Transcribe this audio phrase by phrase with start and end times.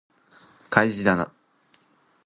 [0.71, 1.31] 開示だな